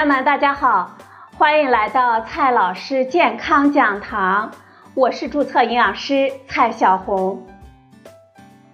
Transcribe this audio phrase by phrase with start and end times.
[0.00, 0.96] 朋友们，大家好，
[1.36, 4.50] 欢迎来到蔡老师健康讲堂，
[4.94, 7.46] 我是注册营养师蔡小红。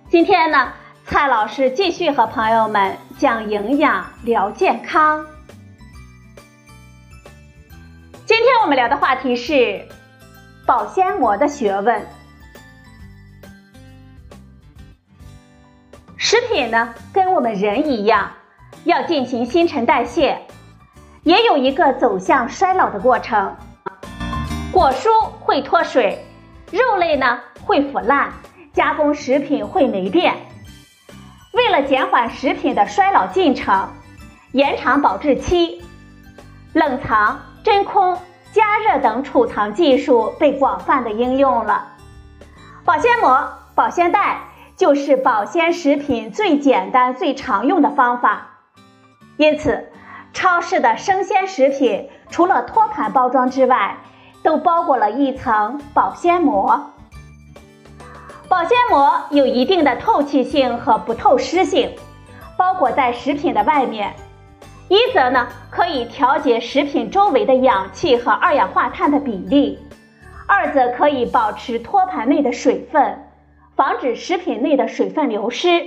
[0.09, 0.73] 今天呢，
[1.04, 5.27] 蔡老师继续和朋友们讲营养聊健康。
[8.24, 9.84] 今天我们聊的话题是
[10.64, 12.06] 保鲜膜的学问。
[16.16, 18.30] 食品呢，跟我们人一样，
[18.84, 20.45] 要进行新陈代谢。
[21.27, 23.57] 也有一个走向衰老的过程，
[24.71, 25.09] 果蔬
[25.41, 26.25] 会脱水，
[26.71, 28.33] 肉类呢会腐烂，
[28.73, 30.37] 加工食品会霉变。
[31.52, 33.89] 为了减缓食品的衰老进程，
[34.52, 35.83] 延长保质期，
[36.73, 38.16] 冷藏、真空、
[38.52, 41.88] 加热等储藏技术被广泛的应用了。
[42.85, 44.43] 保鲜膜、保鲜袋
[44.77, 48.61] 就是保鲜食品最简单、最常用的方法，
[49.38, 49.90] 因此。
[50.37, 53.96] 超市的生鲜食品除了托盘包装之外，
[54.43, 56.93] 都包裹了一层保鲜膜。
[58.46, 61.90] 保鲜膜有一定的透气性和不透湿性，
[62.54, 64.15] 包裹在食品的外面，
[64.91, 69.78] 一则呢可以调节食品周围的氧气和二氧化碳的比例，
[70.47, 73.26] 二则可以保持托盘内的水分，
[73.75, 75.82] 防止食品内的水分流失。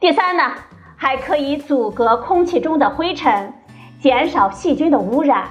[0.00, 0.52] 第三呢。
[0.96, 3.52] 还可以阻隔空气中的灰尘，
[4.00, 5.46] 减少细菌的污染，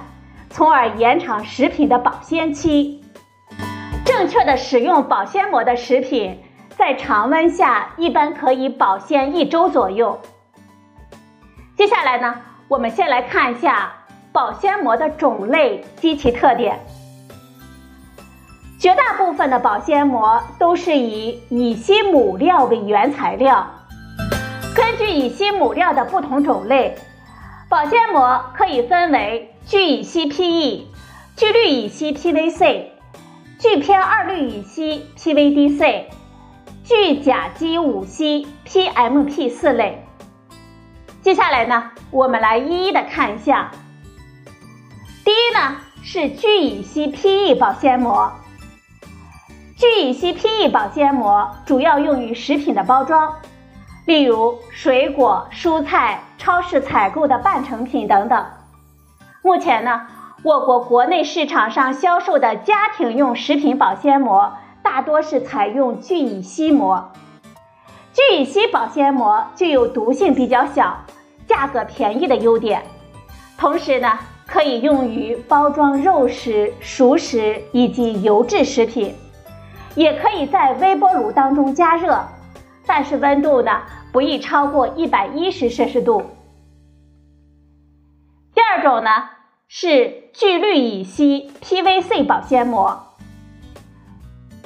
[0.50, 3.02] 从而延长食品的保鲜期。
[4.04, 6.42] 正确的使用保鲜膜的食品，
[6.76, 10.20] 在常温下一般可以保鲜一周左右。
[11.76, 12.34] 接下来呢，
[12.68, 13.92] 我们先来看一下
[14.32, 16.78] 保鲜膜的种类及其特点。
[18.78, 23.66] 绝大部分的保鲜膜都是以乙烯母料为原材料。
[24.86, 26.96] 根据乙烯母料的不同种类，
[27.68, 30.86] 保鲜膜可以分为聚乙烯 PE、
[31.34, 32.84] 聚氯乙烯 PVC、
[33.58, 36.04] 聚偏二氯乙烯 PVDC、
[36.84, 40.06] 聚甲基五烯 PMP 四类。
[41.20, 43.72] 接下来呢，我们来一一的看一下。
[45.24, 48.30] 第一呢是聚乙烯 PE 保鲜膜。
[49.76, 53.34] 聚乙烯 PE 保鲜膜主要用于食品的包装。
[54.06, 58.46] 例如水果、蔬菜、超市采购的半成品等等。
[59.42, 60.06] 目前呢，
[60.44, 67.10] 我国国内市场上销售的家庭用食品保鲜膜大多是采用聚乙烯膜。
[68.12, 70.96] 聚乙烯保鲜膜具有毒性比较小、
[71.48, 72.84] 价格便宜的优点，
[73.58, 79.12] 同时呢，可以用于包装肉食、熟食以及油制食品，
[79.96, 82.16] 也可以在微波炉当中加热。
[82.88, 83.82] 但是温度呢
[84.16, 86.22] 不宜超过一百一十摄氏度。
[88.54, 89.10] 第二种呢
[89.68, 93.14] 是聚氯乙烯 PVC 保鲜膜。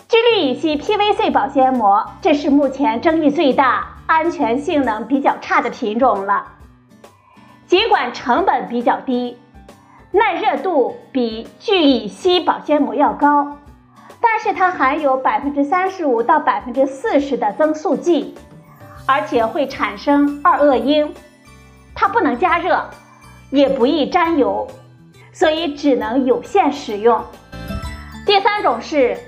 [0.07, 6.53] 聚氯乙烯 PVC 保鲜膜，这是目前争议最大、安全性能比较差的品种了。
[7.67, 9.37] 尽管成本比较低，
[10.13, 13.59] 耐热度比聚乙烯保鲜膜要高。
[14.21, 18.37] 但是它含有百分之三十五到百分之四十的增塑剂，
[19.07, 21.13] 而且会产生二恶英，
[21.95, 22.89] 它不能加热，
[23.51, 24.69] 也不易沾油，
[25.33, 27.23] 所以只能有限使用。
[28.27, 29.19] 第三种是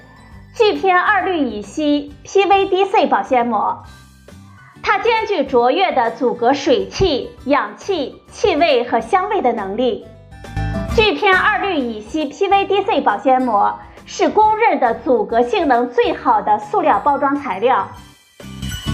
[0.54, 3.82] 聚偏二氯乙烯 PVDC 保鲜膜，
[4.82, 10.06] 它兼具卓越的阻隔水汽、氧气、气味和香味的能力。
[10.94, 13.78] 聚偏二氯乙烯 PVDC 保鲜膜。
[14.04, 17.88] 是公认的阻隔性能最好的塑料包装材料，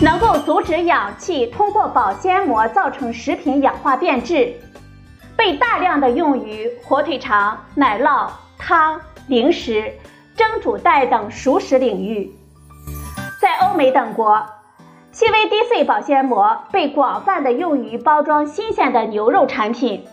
[0.00, 4.54] 能够阻止氧气通过保鲜膜造成食品氧化变质，
[5.36, 9.92] 被大量的用于火腿肠、奶酪、汤、零食、
[10.36, 12.32] 蒸煮袋等熟食领域。
[13.40, 14.40] 在欧美等国
[15.12, 20.06] ，PVDC 保鲜膜被广泛的用于包装新鲜的牛肉产品。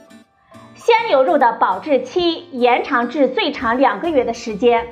[0.73, 4.88] 鲜牛肉的保质期延长至最长两个月的时间。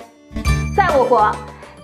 [0.75, 1.31] 在我国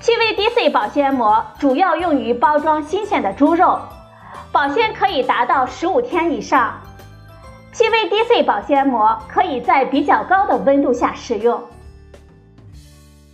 [0.02, 3.80] ，PVDC 保鲜膜主要用于包装新鲜的猪肉，
[4.52, 6.80] 保鲜可以达到十五天以上。
[7.74, 11.64] PVDC 保鲜膜可以在比较高的温度下使用。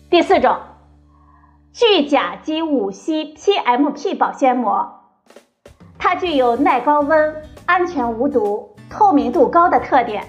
[0.10, 0.58] 第四种，
[1.74, 5.02] 聚甲基五烯 PMP 保鲜膜，
[5.98, 10.26] 它具有耐高温、安全无毒、透明度高的特点。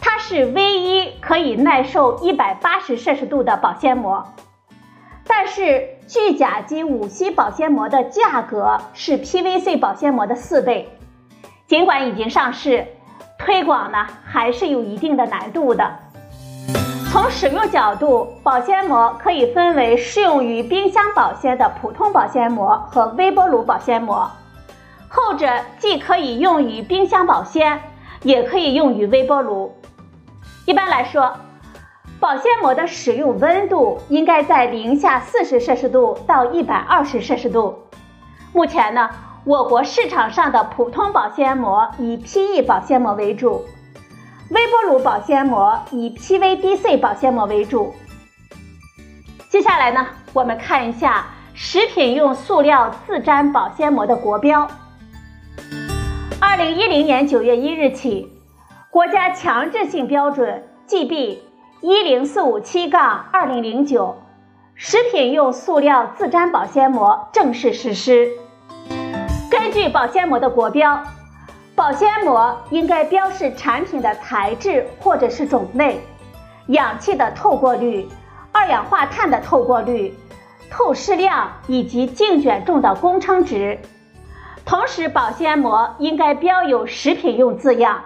[0.00, 4.26] 它是唯一可以耐受一百八十摄氏度的保鲜膜，
[5.34, 10.90] 但是聚甲基五烯保鲜膜的价格是 PVC 保鲜膜的四倍。
[11.66, 12.86] 尽管已经上市，
[13.38, 15.90] 推广呢还是有一定的难度的。
[17.10, 24.30] 从使用角度，保鲜膜可以分为适用于冰箱保鲜的普通保鲜膜和微波炉保鲜膜。
[25.08, 25.48] 后者
[25.78, 27.80] 既可以用于冰箱保鲜，
[28.22, 29.74] 也可以用于微波炉。
[30.66, 31.34] 一般来说，
[32.22, 37.76] 保鲜膜的使用温度应该在零下四十摄氏度到一百二十摄氏度。
[38.52, 39.10] 目前呢，
[39.44, 43.64] 我国市场上的普通保鲜膜以 PE 保鲜膜为主。
[44.50, 47.92] 微波炉保鲜膜以 PVDC 保鲜膜为主。
[49.48, 54.68] 接下来呢，我们看一下食品用塑料自粘保鲜膜的国标。
[56.40, 58.32] 二零一零年九月一日起，
[58.90, 61.38] 国家强制性标准 GB
[61.84, 64.22] 一零四五七杠二零零九
[64.76, 68.30] 食品用塑料自粘保鲜膜正式实施。
[69.50, 71.02] 根据保鲜膜的国标。
[71.74, 76.00] 保鲜膜应该标示产品的材质或者是种类、
[76.68, 78.06] 氧气的透过率、
[78.52, 80.14] 二氧化碳的透过率、
[80.70, 83.80] 透湿量以及净卷重的工称值。
[84.64, 88.04] 同时，保鲜膜应该标有食品用字样。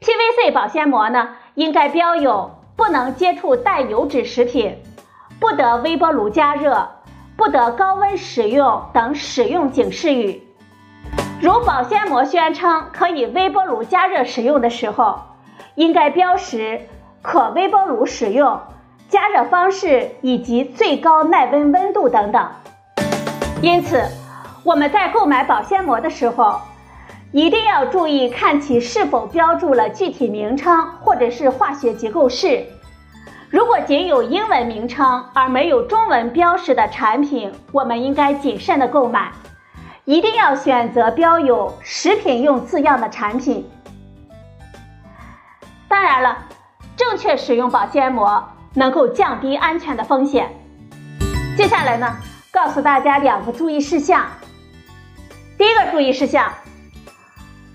[0.00, 4.78] PVC 保鲜膜呢，应该标有不能接触带油脂食品、
[5.40, 6.88] 不得微波炉加热、
[7.36, 10.40] 不得高温使用等使用警示语。
[11.40, 15.18] 如保鲜膜宣称可以微波炉加热使用的时候，
[15.74, 16.86] 应该标识
[17.22, 18.60] 可微波炉使用、
[19.08, 22.48] 加热方式以及最高耐温温度等等。
[23.62, 24.00] 因此，
[24.62, 26.60] 我们在购买保鲜膜的时候，
[27.32, 32.64] 一定要注意看其是否标注了具体名称或者是化学结构式。
[33.50, 39.30] 如果仅有英文名称而没有中文标识的产品，我们应该谨慎的购买。
[40.04, 43.68] 一定要选择标有食品用字样的产品。
[45.86, 46.46] 当然了，
[46.96, 48.42] 正确使用保鲜膜
[48.72, 50.50] 能够降低安全的风险。
[51.58, 52.16] 接下来呢，
[52.50, 54.24] 告诉大家两个注意事项。
[55.58, 56.50] 第一个注意事项，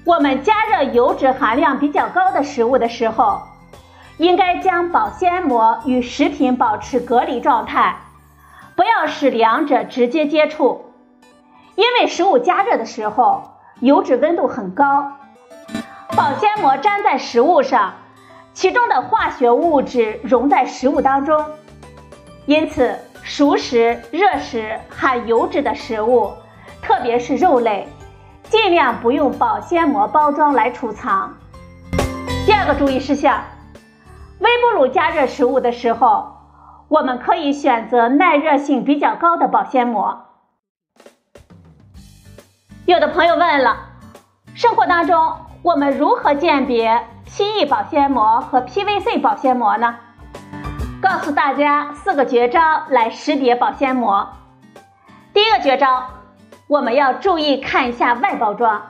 [0.06, 3.42] 我们加热油脂含量比较高的食物的时候，
[4.18, 7.96] 应该将保鲜膜与食品保持隔离状态，
[8.76, 10.94] 不要使两者直接接触。
[11.76, 13.44] 因为食物加热的时候，
[13.80, 15.14] 油脂温度很高，
[16.18, 17.94] 保鲜膜粘在食物上，
[18.54, 21.46] 其中的化学物质溶在食物当中，
[22.46, 26.34] 因此熟食、热食含油脂的食物，
[26.82, 27.88] 特别是肉类，
[28.54, 31.34] 尽量不用保鲜膜包装来储藏。
[32.46, 33.42] 第二个注意事项，
[34.38, 36.38] 微波炉加热食物的时候，
[36.88, 40.26] 我们可以选择耐热性比较高的保鲜膜。
[42.86, 43.76] 有的朋友问了，
[44.54, 49.96] 生活当中我们如何鉴别 PE 保鲜膜和 PVC 保鲜膜呢？
[51.02, 54.30] 告诉大家四个绝招来识别保鲜膜。
[55.34, 56.04] 第一个绝招，
[56.68, 58.82] 我们要注意看一下外包装，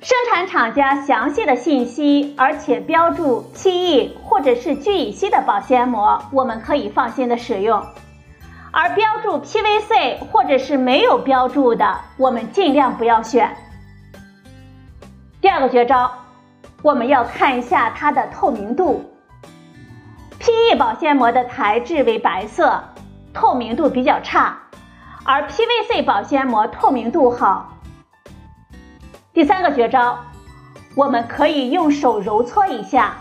[0.00, 7.82] 生产厂家详细的信息，而且标注 PE 或者是聚乙烯的保鲜膜，我们可以放心的使用。
[8.72, 13.56] 而标注 PVC 或者是没有标注的，我们尽量不要选。
[15.40, 16.12] 第二个绝招，
[16.82, 19.10] 我们要看一下它的透明度。
[20.38, 22.84] PE 保鲜膜的材质为白色，
[23.34, 24.56] 透明度比较差，
[25.24, 27.76] 而 PVC 保鲜膜透明度好。
[29.32, 30.18] 第三个绝招，
[30.96, 33.14] 我们可以用手揉搓一下。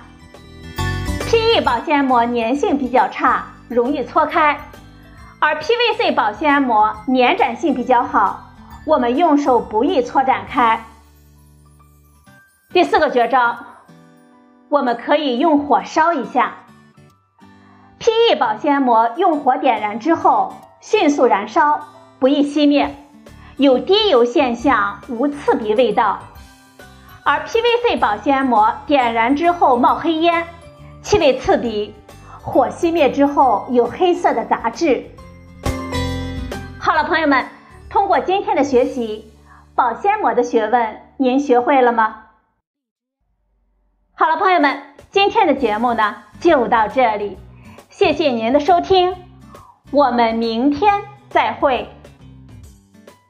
[1.30, 4.60] PE 保鲜膜粘性比较差，容易搓开。
[5.40, 8.50] 而 PVC 保鲜膜粘展性比较好，
[8.86, 10.84] 我们用手不易搓展开。
[12.74, 13.58] 第四个绝招，
[14.70, 16.54] 我们可以用火烧一下。
[18.00, 21.88] PE 保鲜膜用火点燃之后迅速燃烧，
[22.20, 22.96] 不易熄灭，
[23.58, 26.20] 有滴油现象，无刺鼻味道。
[27.24, 30.48] 而 PVC 保鲜膜点燃之后冒黑烟，
[31.02, 31.94] 气味刺鼻，
[32.42, 35.12] 火熄灭之后有黑色的杂质。
[36.80, 37.46] 好了，朋友们，
[37.90, 39.32] 通过今天的学习，
[39.76, 42.24] 保鲜膜的学问您学会了吗？
[44.14, 44.82] 好了，朋友们，
[45.12, 47.38] 今天的节目呢就到这里，
[47.90, 49.14] 谢谢您的收听，
[49.92, 50.94] 我们明天
[51.30, 51.88] 再会。